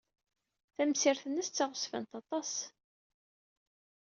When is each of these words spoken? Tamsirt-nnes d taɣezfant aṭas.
Tamsirt-nnes 0.75 1.49
d 1.49 1.53
taɣezfant 1.53 2.11
aṭas. 2.21 2.51